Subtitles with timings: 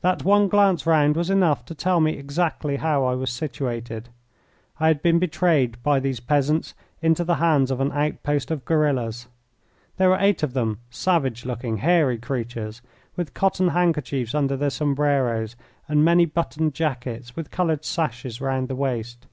[0.00, 4.08] That one glance round was enough to tell me exactly how I was situated.
[4.78, 9.26] I had been betrayed by these peasants into the hands of an outpost of guerillas.
[9.98, 12.80] There were eight of them, savage looking, hairy creatures,
[13.16, 15.56] with cotton handkerchiefs under their sombreros,
[15.88, 19.26] and many buttoned jackets with coloured sashes round the waist.